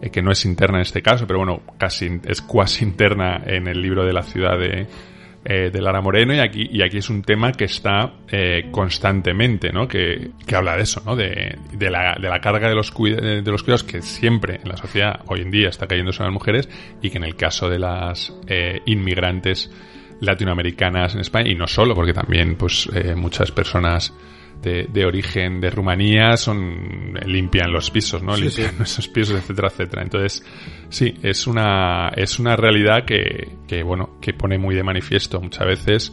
[0.00, 3.66] eh, que no es interna en este caso, pero bueno, casi es cuasi interna en
[3.66, 4.86] el libro de la ciudad de
[5.44, 9.72] eh, de Lara Moreno y aquí, y aquí es un tema que está eh, constantemente,
[9.72, 9.86] ¿no?
[9.86, 11.16] Que, que, habla de eso, ¿no?
[11.16, 14.76] De, de, la, de la carga de los, de los cuidados que siempre en la
[14.76, 16.68] sociedad hoy en día está cayendo sobre las mujeres
[17.00, 18.34] y que en el caso de las
[18.84, 19.70] inmigrantes
[20.20, 24.12] latinoamericanas en España y no solo, porque también pues muchas personas
[24.62, 28.34] de, de, origen de Rumanía son limpian los pisos, ¿no?
[28.34, 28.76] Sí, limpian sí.
[28.82, 30.02] esos pisos, etcétera, etcétera.
[30.02, 30.44] Entonces,
[30.88, 35.66] sí, es una es una realidad que, que bueno, que pone muy de manifiesto muchas
[35.66, 36.12] veces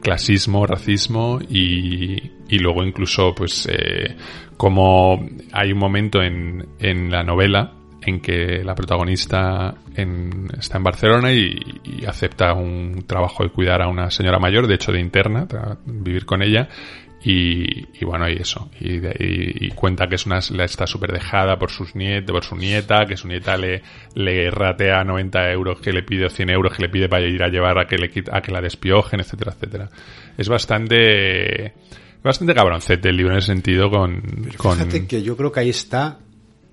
[0.00, 4.16] clasismo, racismo y, y luego incluso pues eh,
[4.56, 7.72] como hay un momento en, en la novela
[8.02, 13.82] en que la protagonista en, está en Barcelona y, y, acepta un trabajo de cuidar
[13.82, 15.48] a una señora mayor, de hecho de interna,
[15.84, 16.68] vivir con ella.
[17.22, 18.70] Y, y bueno, y eso.
[18.78, 22.56] Y, de, y, cuenta que es una, está súper dejada por sus nietos, por su
[22.56, 23.82] nieta, que su nieta le,
[24.14, 27.48] le ratea 90 euros, que le pide 100 euros, que le pide para ir a
[27.48, 29.88] llevar a que, le, a que la despiojen, etcétera, etcétera.
[30.38, 31.72] Es bastante,
[32.22, 34.20] bastante cabroncete el libro en ese sentido con,
[34.56, 34.76] con...
[34.76, 36.18] Fíjate que yo creo que ahí está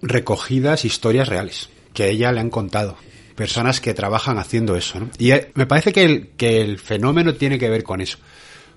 [0.04, 2.98] recogidas historias reales que a ella le han contado.
[3.36, 5.00] Personas que trabajan haciendo eso.
[5.00, 5.10] ¿no?
[5.18, 8.20] Y me parece que el, que el fenómeno tiene que ver con eso.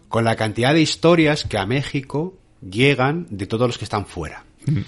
[0.09, 4.45] Con la cantidad de historias que a México llegan de todos los que están fuera.
[4.65, 4.81] Mm.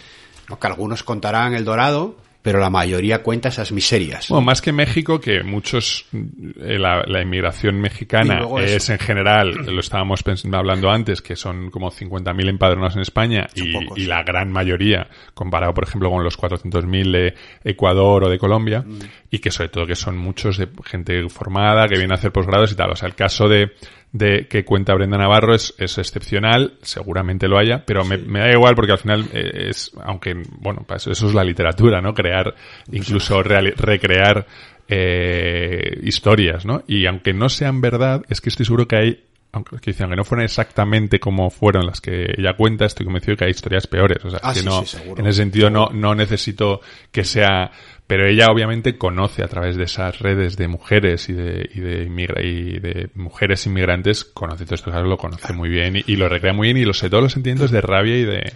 [0.48, 0.58] ¿No?
[0.58, 2.16] Que algunos contarán El Dorado,
[2.48, 4.28] pero la mayoría cuenta esas miserias.
[4.28, 10.24] Bueno, más que México, que muchos, la, la inmigración mexicana es en general, lo estábamos
[10.52, 15.74] hablando antes, que son como 50.000 empadronados en España y, y, la gran mayoría, comparado
[15.74, 18.98] por ejemplo con los 400.000 de Ecuador o de Colombia, mm.
[19.30, 22.72] y que sobre todo que son muchos de gente formada, que viene a hacer posgrados
[22.72, 22.92] y tal.
[22.92, 23.72] O sea, el caso de,
[24.12, 28.10] de que cuenta Brenda Navarro es, es excepcional, seguramente lo haya, pero sí.
[28.10, 32.00] me, me, da igual porque al final es, aunque, bueno, pues eso es la literatura,
[32.00, 32.14] ¿no?
[32.14, 32.54] Crear,
[32.90, 34.46] incluso real, recrear
[34.88, 36.82] eh, historias, ¿no?
[36.86, 40.16] Y aunque no sean verdad, es que estoy seguro que hay aunque que dicen que
[40.16, 43.86] no fueron exactamente como fueron las que ella cuenta, estoy convencido de que hay historias
[43.86, 44.24] peores.
[44.24, 46.80] O sea, ah, que sí, no, sí, en ese sentido no, no necesito
[47.10, 47.70] que sea
[48.08, 52.04] pero ella obviamente conoce a través de esas redes de mujeres y de, y de,
[52.04, 56.26] inmigra y de mujeres inmigrantes, conoce todo esto, lo conoce muy bien y, y, lo
[56.26, 58.54] recrea muy bien y lo sé todos los sentimientos de rabia y de...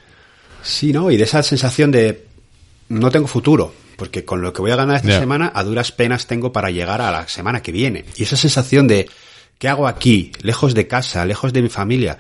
[0.63, 1.11] Sí, ¿no?
[1.11, 2.25] Y de esa sensación de
[2.89, 5.21] no tengo futuro, porque con lo que voy a ganar esta yeah.
[5.21, 8.07] semana a duras penas tengo para llegar a la semana que viene.
[8.17, 9.11] Y esa sensación de
[9.59, 10.33] ¿qué hago aquí?
[10.43, 12.19] Lejos de casa, lejos de mi familia,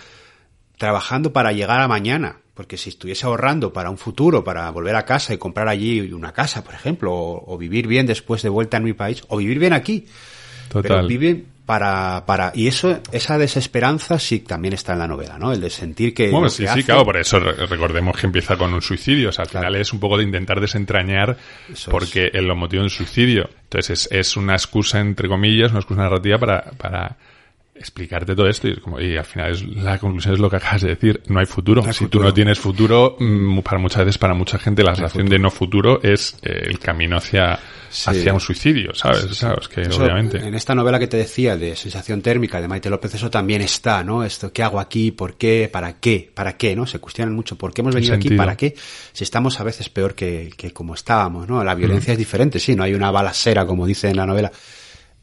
[0.79, 5.05] trabajando para llegar a mañana porque si estuviese ahorrando para un futuro, para volver a
[5.05, 8.77] casa y comprar allí una casa, por ejemplo, o, o vivir bien después de vuelta
[8.77, 10.07] en mi país, o vivir bien aquí,
[10.69, 10.83] Total.
[10.83, 15.55] pero vive para, para, y eso, esa desesperanza sí también está en la novela, ¿no?
[15.55, 16.29] El de sentir que.
[16.29, 16.85] Bueno, sí, que sí, hace...
[16.85, 19.69] claro, por eso recordemos que empieza con un suicidio, o sea, al claro.
[19.69, 21.39] final es un poco de intentar desentrañar
[21.73, 22.43] eso porque es.
[22.43, 23.49] lo motivo de un suicidio.
[23.63, 27.17] Entonces es, es una excusa, entre comillas, una excusa narrativa para, para
[27.83, 30.83] explicarte todo esto y, como, y al final es, la conclusión es lo que acabas
[30.83, 31.83] de decir, no hay futuro.
[31.83, 32.23] No si futuro.
[32.23, 35.51] tú no tienes futuro, mm, para muchas veces, para mucha gente, la sensación de no
[35.51, 37.59] futuro es eh, el camino hacia,
[37.91, 38.11] sí.
[38.11, 39.27] hacia un suicidio, ¿sabes?
[39.29, 39.69] Sí, ¿sabes?
[39.69, 40.39] Que eso, obviamente.
[40.39, 44.03] En esta novela que te decía de sensación térmica de Maite López, eso también está,
[44.03, 44.25] ¿no?
[44.25, 45.11] Esto, ¿qué hago aquí?
[45.11, 45.69] ¿Por qué?
[45.71, 46.31] ¿Para qué?
[46.33, 46.75] ¿Para qué?
[46.75, 46.87] ¿No?
[46.87, 48.31] Se cuestionan mucho, ¿por qué hemos venido aquí?
[48.31, 48.75] ¿Para qué?
[49.13, 51.63] Si estamos a veces peor que, que como estábamos, ¿no?
[51.63, 52.15] La violencia mm.
[52.15, 54.53] es diferente, sí, no hay una balacera, como dice en la novela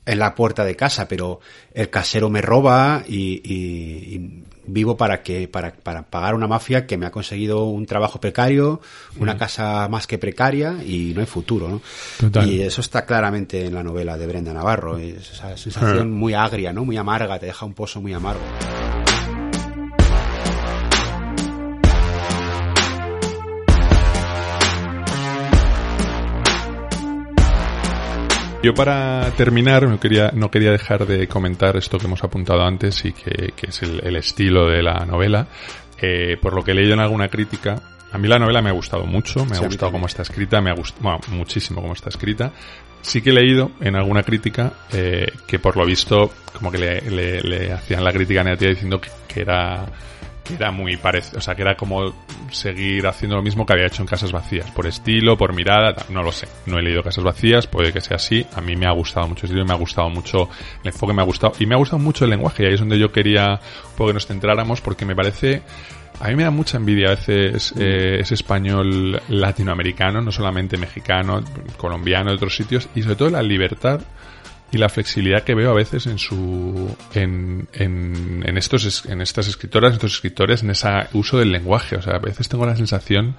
[0.10, 1.40] en la puerta de casa, pero
[1.74, 6.88] el casero me roba y, y, y vivo para que para, para, pagar una mafia
[6.88, 8.82] que me ha conseguido un trabajo precario,
[9.20, 11.82] una casa más que precaria y no hay futuro, ¿no?
[12.20, 12.50] Total.
[12.50, 16.14] Y eso está claramente en la novela de Brenda Navarro, es esa sensación mm.
[16.14, 16.86] muy agria, ¿no?
[16.86, 18.44] Muy amarga, te deja un pozo muy amargo.
[28.62, 33.06] Yo para terminar no quería, no quería dejar de comentar esto que hemos apuntado antes
[33.06, 35.48] y que, que es el, el, estilo de la novela.
[36.02, 38.74] Eh, por lo que he leído en alguna crítica, a mí la novela me ha
[38.74, 41.94] gustado mucho, me sí, ha gustado cómo está escrita, me ha gustado bueno, muchísimo cómo
[41.94, 42.52] está escrita.
[43.02, 47.02] Sí que he leído en alguna crítica eh, que por lo visto como que le,
[47.10, 49.86] le, le hacían la crítica negativa diciendo que, que era
[50.50, 52.14] que era muy parecido, o sea, que era como
[52.52, 56.24] seguir haciendo lo mismo que había hecho en Casas Vacías, por estilo, por mirada, no
[56.24, 56.48] lo sé.
[56.66, 58.46] No he leído Casas Vacías, puede que sea así.
[58.56, 60.50] A mí me ha gustado mucho el estilo, me ha gustado mucho
[60.84, 62.64] el enfoque, me ha gustado y me ha gustado mucho el lenguaje.
[62.64, 63.60] Y ahí es donde yo quería
[63.98, 65.62] que nos centráramos porque me parece
[66.20, 71.42] a mí me da mucha envidia a veces eh, ese español latinoamericano, no solamente mexicano,
[71.78, 74.02] colombiano, de otros sitios, y sobre todo la libertad
[74.72, 79.48] y la flexibilidad que veo a veces en su en, en, en estos en estas
[79.48, 81.96] escritoras, en estos escritores, en ese uso del lenguaje.
[81.96, 83.36] O sea, a veces tengo la sensación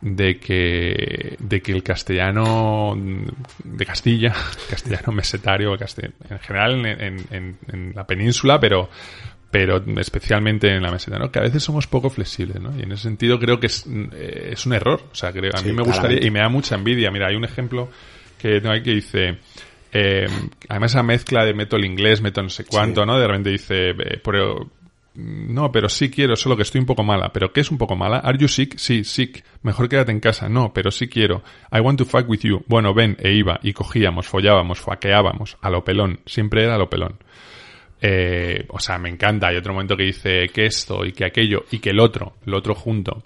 [0.00, 4.34] de que, de que el castellano de Castilla,
[4.70, 8.88] castellano mesetario, en general en, en, la península, pero
[9.50, 11.32] pero especialmente en la meseta, ¿no?
[11.32, 12.70] Que a veces somos poco flexibles, ¿no?
[12.78, 15.02] Y en ese sentido creo que es, eh, es un error.
[15.10, 17.10] O sea, creo, a mí me gustaría, y me da mucha envidia.
[17.10, 17.90] Mira, hay un ejemplo
[18.38, 19.38] que tengo ahí que dice,
[19.92, 20.26] eh,
[20.68, 23.18] además esa mezcla de meto el inglés, meto no sé cuánto, ¿no?
[23.18, 24.70] De repente dice, eh, pero,
[25.14, 27.32] no, pero sí quiero, solo que estoy un poco mala.
[27.32, 28.18] ¿Pero qué es un poco mala?
[28.18, 28.76] ¿Are you sick?
[28.76, 29.44] Sí, sick.
[29.62, 30.48] Mejor quédate en casa.
[30.48, 31.42] No, pero sí quiero.
[31.72, 32.62] I want to fuck with you.
[32.66, 33.58] Bueno, ven, e iba.
[33.62, 35.56] Y cogíamos, follábamos, faqueábamos.
[35.60, 36.20] A lo pelón.
[36.26, 37.18] Siempre era a lo pelón.
[38.00, 39.48] Eh, o sea, me encanta.
[39.48, 42.54] Hay otro momento que dice que esto y que aquello y que el otro, el
[42.54, 43.24] otro junto.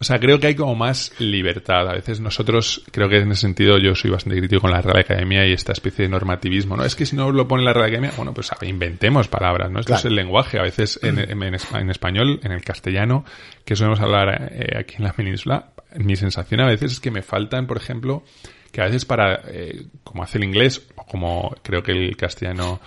[0.00, 1.86] O sea, creo que hay como más libertad.
[1.86, 4.98] A veces nosotros, creo que en ese sentido yo soy bastante crítico con la Real
[4.98, 6.84] Academia y esta especie de normativismo, ¿no?
[6.86, 9.80] Es que si no lo pone la Real Academia, bueno, pues inventemos palabras, ¿no?
[9.80, 10.58] Esto es el lenguaje.
[10.58, 13.26] A veces en, en, español, en el castellano,
[13.66, 17.20] que solemos hablar eh, aquí en la península, mi sensación a veces es que me
[17.20, 18.24] faltan, por ejemplo,
[18.72, 22.80] que a veces para, eh, como hace el inglés, o como creo que el castellano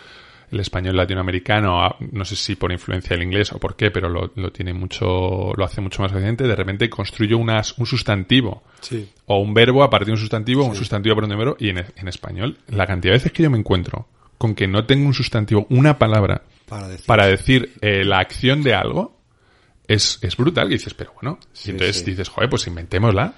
[0.54, 4.08] el español latinoamericano, ah, no sé si por influencia del inglés o por qué, pero
[4.08, 8.64] lo, tiene mucho, lo hace mucho más evidente, de repente construyo unas, un sustantivo.
[9.26, 12.08] O un verbo a partir de un sustantivo, un sustantivo para un verbo, y en,
[12.08, 15.66] español, la cantidad de veces que yo me encuentro con que no tengo un sustantivo,
[15.70, 16.44] una palabra
[17.06, 19.18] para decir, eh, la acción de algo,
[19.88, 20.68] es, es brutal.
[20.70, 23.36] Y dices, pero bueno, y entonces dices, joder, pues inventémosla.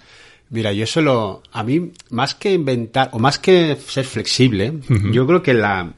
[0.50, 4.74] Mira, yo solo, a mí, más que inventar, o más que ser flexible,
[5.12, 5.92] yo creo que la,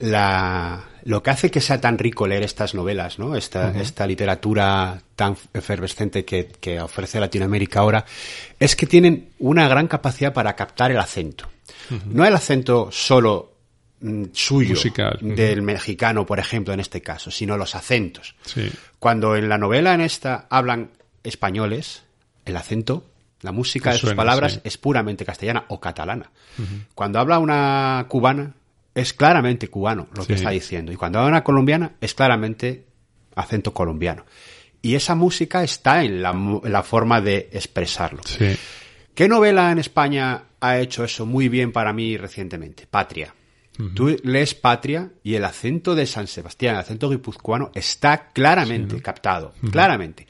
[0.00, 3.36] la, lo que hace que sea tan rico leer estas novelas, ¿no?
[3.36, 8.04] Esta, esta literatura tan efervescente que, que, ofrece Latinoamérica ahora,
[8.58, 11.48] es que tienen una gran capacidad para captar el acento.
[12.06, 13.52] No el acento solo
[14.00, 14.76] mm, suyo
[15.20, 18.34] del mexicano, por ejemplo, en este caso, sino los acentos.
[18.98, 20.90] Cuando en la novela en esta hablan
[21.22, 22.02] españoles,
[22.44, 23.04] el acento
[23.42, 26.30] la música de sus palabras es puramente castellana o catalana.
[26.94, 28.52] Cuando habla una cubana,
[28.94, 30.92] es claramente cubano lo que está diciendo.
[30.92, 32.86] Y cuando habla una colombiana, es claramente
[33.34, 34.24] acento colombiano.
[34.82, 38.22] Y esa música está en la, forma de expresarlo.
[39.14, 42.86] ¿Qué novela en España ha hecho eso muy bien para mí recientemente?
[42.86, 43.34] Patria.
[43.94, 49.54] Tú lees Patria y el acento de San Sebastián, el acento guipuzcoano, está claramente captado,
[49.70, 50.26] claramente.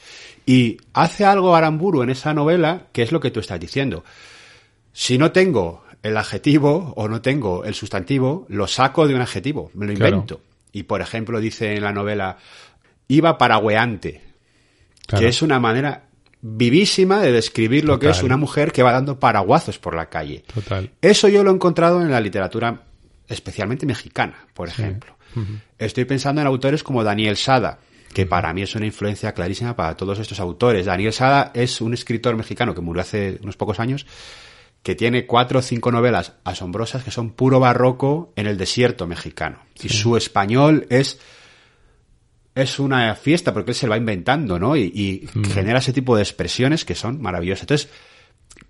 [0.47, 4.05] Y hace algo Aramburu en esa novela, que es lo que tú estás diciendo.
[4.93, 9.71] Si no tengo el adjetivo o no tengo el sustantivo, lo saco de un adjetivo,
[9.75, 10.41] me lo invento.
[10.73, 12.39] Y por ejemplo dice en la novela,
[13.09, 14.23] iba paragueante,
[15.07, 16.05] que es una manera
[16.43, 20.45] vivísima de describir lo que es una mujer que va dando paraguazos por la calle.
[20.53, 20.91] Total.
[21.03, 22.83] Eso yo lo he encontrado en la literatura
[23.29, 25.17] especialmente mexicana, por ejemplo.
[25.79, 27.79] Estoy pensando en autores como Daniel Sada,
[28.13, 30.87] que para mí es una influencia clarísima para todos estos autores.
[30.87, 34.07] Daniel Sada es un escritor mexicano que murió hace unos pocos años,
[34.83, 39.59] que tiene cuatro o cinco novelas asombrosas que son puro barroco en el desierto mexicano.
[39.83, 41.19] Y su español es,
[42.55, 44.77] es una fiesta porque él se lo va inventando, ¿no?
[44.77, 45.45] Y, mm.
[45.45, 47.63] genera ese tipo de expresiones que son maravillosas.
[47.65, 47.91] Entonces,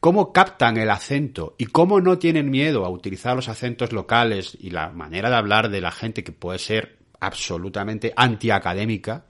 [0.00, 4.70] ¿cómo captan el acento y cómo no tienen miedo a utilizar los acentos locales y
[4.70, 9.26] la manera de hablar de la gente que puede ser absolutamente antiacadémica?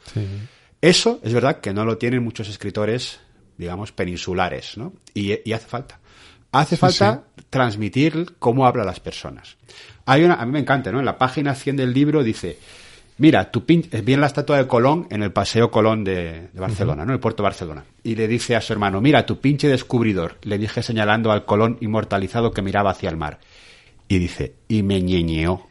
[0.81, 3.21] Eso es verdad que no lo tienen muchos escritores,
[3.59, 4.95] digamos, peninsulares, ¿no?
[5.13, 6.00] y hace falta.
[6.53, 9.57] Hace falta transmitir cómo hablan las personas.
[10.07, 10.99] Hay una, a mí me encanta, ¿no?
[10.99, 12.59] En la página 100 del libro dice,
[13.19, 17.13] mira, tu pin viene la estatua de Colón en el Paseo Colón de, Barcelona, ¿no?
[17.13, 17.85] El puerto de Barcelona.
[18.03, 21.79] Y le dice a su hermano, mira, tu pinche descubridor, le dije señalando al Colón
[21.81, 23.39] inmortalizado que miraba hacia el mar.
[24.09, 25.67] Y dice, y me ñeñeó.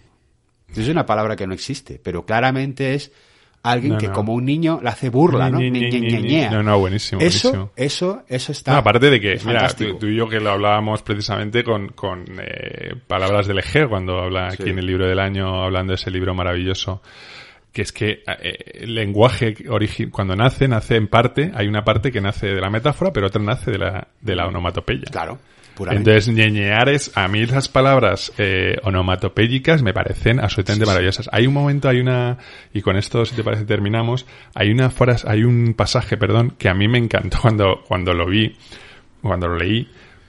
[0.74, 3.12] Es una palabra que no existe, pero claramente es
[3.64, 5.60] alguien que como un niño le hace burla, ¿no?
[5.60, 7.22] no, no, buenísimo.
[7.22, 8.78] Eso, eso, eso está.
[8.78, 13.48] aparte de que, mira, tú, y yo que lo hablábamos precisamente con, con eh, palabras
[13.48, 17.02] del Eje cuando habla aquí en el libro del año, hablando de ese libro maravilloso
[17.72, 19.56] que es que eh, el lenguaje
[20.12, 23.42] cuando nace, nace en parte, hay una parte que nace de la metáfora, pero otra
[23.42, 25.06] nace de la, de la onomatopeya.
[25.12, 25.38] Claro.
[25.98, 31.30] Entonces, ñeñear es, a mí esas palabras eh, onomatopéyicas me parecen absolutamente maravillosas.
[31.32, 32.38] Hay un momento, hay una,
[32.74, 34.92] y con esto, si te parece, terminamos, hay una
[35.26, 38.56] hay un pasaje, perdón, que a mí me encantó cuando, cuando lo vi,
[39.22, 39.88] cuando lo leí,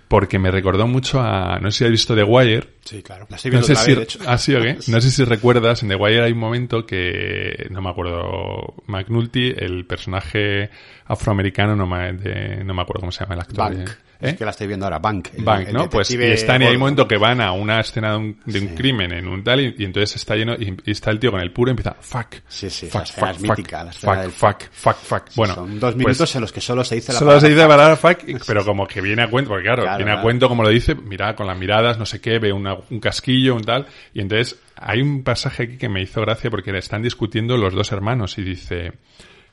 [0.09, 2.67] porque me recordó mucho a, no sé si has visto The Wire.
[2.85, 3.27] Sí, claro.
[3.31, 4.19] La No sé si, vez, de hecho.
[4.27, 4.77] ¿Ah, sí o qué?
[4.89, 9.55] No sé si recuerdas, en The Wire hay un momento que, no me acuerdo, McNulty,
[9.57, 10.71] el personaje
[11.07, 13.57] afroamericano, no me, de- no me acuerdo cómo se llama el actor.
[13.77, 13.91] Bank.
[14.21, 14.29] ¿Eh?
[14.31, 15.29] Es que la estoy viendo ahora, Bank.
[15.37, 15.89] el- Bank, el ¿no?
[15.91, 18.59] Pues y están y hay un momento que van a una escena de un, de
[18.61, 18.75] un Sí.
[18.75, 21.41] crimen en un tal y, y entonces está lleno y, y está el tío con
[21.41, 22.37] el puro y empieza fuck.
[22.49, 25.25] Sí, sí, fuck, fuck, fuck, mítica, fuck, del fuck, fuck, fuck.
[25.37, 27.49] Bueno, Son dos pues, minutos en los que solo se dice la Solo palabra se
[27.49, 30.23] dice la palabra fuck, pero como que viene a cuento, porque claro, Claro, viene a
[30.23, 33.55] cuento como lo dice, mira, con las miradas, no sé qué, ve una- un casquillo,
[33.55, 37.57] un tal, y entonces hay un pasaje aquí que me hizo gracia porque están discutiendo
[37.57, 38.93] los dos hermanos y dice,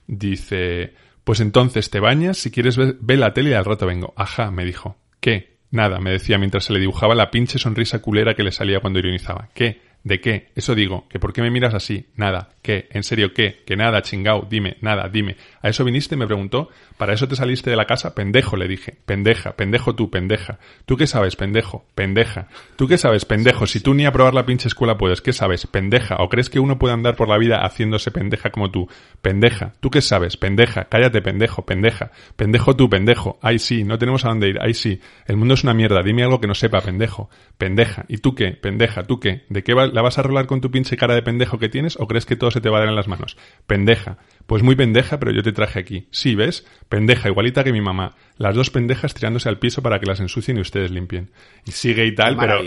[0.08, 0.94] dice,
[1.28, 4.14] pues entonces te bañas, si quieres ver, ve la tele y al rato vengo.
[4.16, 4.96] Ajá, me dijo.
[5.20, 5.58] ¿Qué?
[5.72, 9.00] Nada, me decía mientras se le dibujaba la pinche sonrisa culera que le salía cuando
[9.00, 9.50] ironizaba.
[9.54, 9.82] ¿Qué?
[10.06, 10.54] ¿De qué?
[10.56, 12.06] Eso digo, que ¿por qué me miras así?
[12.16, 12.52] Nada.
[12.68, 12.90] ¿Qué?
[12.92, 13.64] ¿En serio qué?
[13.66, 15.38] Que nada, chingao, dime, nada, dime.
[15.62, 16.18] ¿A eso viniste?
[16.18, 16.68] Me preguntó.
[16.98, 18.14] ¿Para eso te saliste de la casa?
[18.14, 18.98] Pendejo, le dije.
[19.06, 20.60] Pendeja, pendejo tú, pendeja.
[20.86, 21.86] ¿Tú qué sabes, pendejo?
[21.96, 22.50] Pendeja.
[22.76, 23.68] ¿Tú qué sabes, pendejo?
[23.68, 25.66] Si tú ni a probar la pinche escuela puedes, ¿qué sabes?
[25.66, 26.18] Pendeja.
[26.20, 28.90] ¿O crees que uno puede andar por la vida haciéndose pendeja como tú?
[29.22, 29.72] Pendeja.
[29.80, 30.36] ¿Tú qué sabes?
[30.36, 30.90] Pendeja.
[30.90, 32.12] Cállate, pendejo, pendeja.
[32.36, 33.40] Pendejo tú, pendejo.
[33.42, 34.58] Ay, sí, no tenemos a dónde ir.
[34.62, 35.00] Ay, sí.
[35.26, 36.04] El mundo es una mierda.
[36.04, 37.30] Dime algo que no sepa, pendejo.
[37.58, 38.04] Pendeja.
[38.10, 38.52] ¿Y tú qué?
[38.52, 39.04] Pendeja.
[39.04, 39.46] ¿Tú qué?
[39.48, 41.98] ¿De qué va- la vas a rolar con tu pinche cara de pendejo que tienes
[41.98, 43.38] o crees que todo se te va a dar en las manos?
[43.66, 44.18] Pendeja.
[44.46, 46.08] Pues muy pendeja, pero yo te traje aquí.
[46.10, 46.66] Sí, ¿ves?
[46.88, 48.16] Pendeja, igualita que mi mamá.
[48.38, 51.32] Las dos pendejas tirándose al piso para que las ensucien y ustedes limpien.
[51.66, 52.62] Y sigue y tal, pero...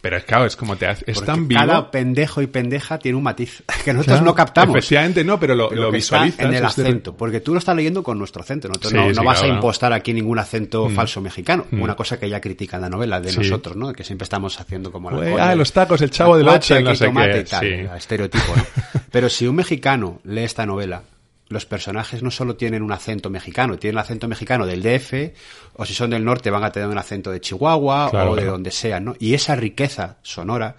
[0.00, 1.04] Pero claro, es como te hace...
[1.06, 1.60] Es Porque tan vivo...
[1.60, 4.76] Cada pendejo y pendeja tiene un matiz que nosotros Claro, no captamos.
[4.76, 6.40] Efectivamente, no, pero lo, Pero lo visualizas.
[6.40, 9.08] en el es de- acento, porque tú lo estás leyendo con nuestro acento, Sí, no,
[9.10, 10.94] sí, no vas claro, a impostar aquí ningún acento Mm.
[10.94, 11.82] falso mexicano, Mm.
[11.82, 13.38] una cosa que ella critica en la novela de Sí.
[13.40, 13.92] nosotros, ¿no?
[13.92, 16.94] Que siempre estamos haciendo como la Pues, ah, los tacos, el chavo del ocho, no
[16.94, 18.64] sé tomate qué, y tal, estereotipo, ¿no?
[19.10, 21.02] Pero si un mexicano lee esta novela,
[21.48, 25.32] los personajes no solo tienen un acento mexicano, tienen el acento mexicano del DF,
[25.74, 28.40] o si son del norte van a tener un acento de Chihuahua Claro, o de
[28.42, 28.52] claro.
[28.52, 29.14] donde sea, ¿no?
[29.18, 30.76] Y esa riqueza sonora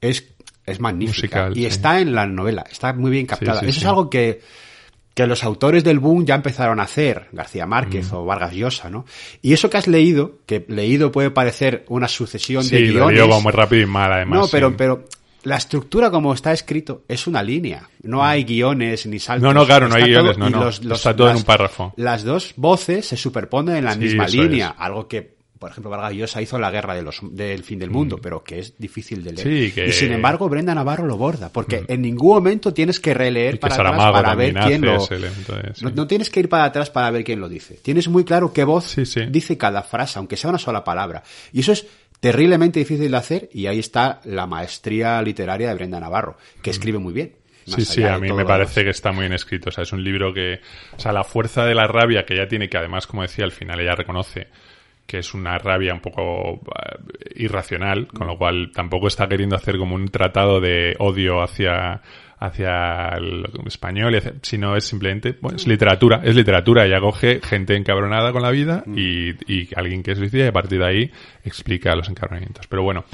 [0.00, 0.24] es,
[0.64, 1.46] es magnífica.
[1.48, 1.66] Musical, y sí.
[1.66, 3.60] está en la novela, está muy bien captada.
[3.60, 4.40] sí, Eso es algo que,
[5.12, 7.68] que los autores del boom ya empezaron a hacer, García Mm.
[7.70, 9.04] Márquez o Vargas Llosa, ¿no?
[9.42, 13.22] Y eso que has leído, que leído puede parecer una sucesión de Sí, lo guiones.
[13.24, 14.38] digo muy rápido y mal, además.
[14.40, 14.74] No, pero, sí.
[14.78, 15.04] pero
[15.46, 17.88] la estructura como está escrito es una línea.
[18.02, 19.42] No hay guiones ni saltos.
[19.42, 19.54] Mm.
[19.54, 20.68] No, no, claro, no hay guiones, no, no.
[20.68, 21.92] Está todo en un párrafo.
[21.96, 24.74] Las dos voces se superponen en la Sí, misma línea.
[24.76, 24.80] es.
[24.82, 28.18] Algo que, por ejemplo, Vargas Llosa hizo La Guerra de los, del Fin del Mundo,
[28.20, 29.46] pero que es difícil de leer.
[29.46, 29.50] Mm.
[29.50, 33.14] Sí, que- Y sin embargo, Brenda Navarro lo borda, porque en ningún momento tienes que
[33.14, 34.92] releer para atrás para ver quién lo...
[35.06, 35.30] de-
[35.74, 35.84] sí.
[35.84, 37.78] No, no tienes que ir para atrás para ver quién lo dice.
[37.82, 39.04] Tienes muy claro qué voz sí.
[39.30, 41.22] dice cada frase, aunque sea una sola palabra.
[41.52, 41.86] Y eso es
[42.26, 46.98] terriblemente difícil de hacer y ahí está la maestría literaria de Brenda Navarro, que escribe
[46.98, 47.36] muy bien.
[47.66, 47.72] Mm.
[47.72, 49.68] Sí, sí, a mí me parece que está muy bien escrito.
[49.68, 50.60] O sea, es un libro que.
[50.96, 53.52] O sea, la fuerza de la rabia que ella tiene, que además, como decía, al
[53.52, 54.48] final ella reconoce
[55.06, 59.78] que es una rabia un poco eh, irracional, con lo cual tampoco está queriendo hacer
[59.78, 62.02] como un tratado de odio hacia
[62.38, 67.74] hacia el español, y sino es simplemente, bueno, es literatura, es literatura, ella coge gente
[67.74, 71.10] encabronada con la vida y, y alguien que es suicida y a partir de ahí
[71.44, 72.66] explica los encabronamientos.
[72.66, 73.04] Pero bueno,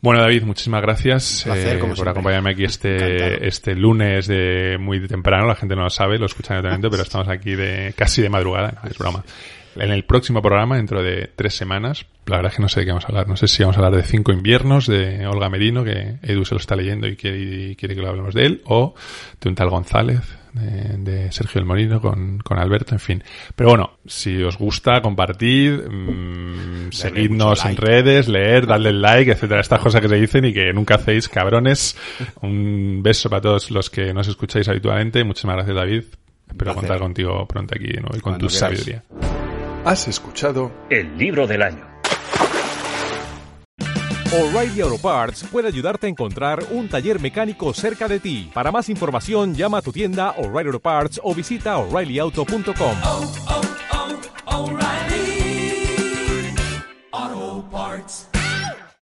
[0.00, 2.10] bueno David, muchísimas gracias placer, eh, por siempre.
[2.10, 6.58] acompañarme aquí este, este lunes de muy temprano, la gente no lo sabe, lo escuchan
[6.58, 9.24] directamente, pero estamos aquí de casi de madrugada, no, es broma.
[9.76, 12.86] En el próximo programa, dentro de tres semanas, la verdad es que no sé de
[12.86, 13.28] qué vamos a hablar.
[13.28, 16.54] No sé si vamos a hablar de Cinco Inviernos, de Olga Merino, que Edu se
[16.54, 18.94] lo está leyendo y quiere, y quiere que lo hablemos de él, o
[19.40, 20.20] de un tal González,
[20.52, 23.24] de, de Sergio El Molino con, con Alberto, en fin.
[23.54, 29.60] Pero bueno, si os gusta, compartid, mm, seguidnos en redes, leer, darle el like, etcétera,
[29.60, 31.96] estas cosas que se dicen y que nunca hacéis, cabrones.
[32.42, 35.22] Un beso para todos los que nos escucháis habitualmente.
[35.24, 36.04] Muchísimas gracias, David.
[36.48, 39.04] Espero contar contigo pronto aquí de nuevo y con Cuando tu sabiduría.
[39.84, 41.88] Has escuchado El libro del año.
[44.30, 48.50] O'Reilly Auto Parts puede ayudarte a encontrar un taller mecánico cerca de ti.
[48.52, 52.96] Para más información, llama a tu tienda O'Reilly Auto Parts o visita oreillyauto.com.